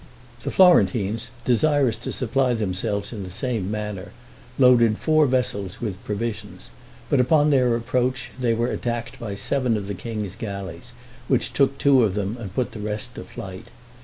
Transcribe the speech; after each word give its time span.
The 0.41 0.49
Florentines, 0.49 1.29
desirous 1.45 1.95
to 1.97 2.11
supply 2.11 2.55
themselves 2.55 3.13
in 3.13 3.21
the 3.21 3.29
same 3.29 3.69
manner, 3.69 4.13
loaded 4.57 4.97
four 4.97 5.27
vessels 5.27 5.79
with 5.79 6.03
provisions, 6.03 6.71
but, 7.07 7.19
upon 7.19 7.51
their 7.51 7.75
approach, 7.75 8.31
they 8.39 8.55
were 8.55 8.71
attacked 8.71 9.19
by 9.19 9.35
seven 9.35 9.77
of 9.77 9.85
the 9.85 9.93
king's 9.93 10.35
galleys, 10.35 10.93
which 11.27 11.53
took 11.53 11.77
two 11.77 12.01
of 12.01 12.15
them 12.15 12.35
and 12.39 12.55
put 12.55 12.71
the 12.71 12.79
rest 12.79 13.13
to 13.13 13.23
flight. 13.23 13.67